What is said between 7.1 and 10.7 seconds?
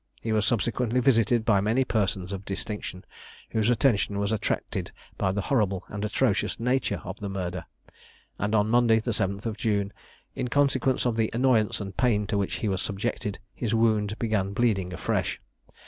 the murder; and on Monday the 7th June, in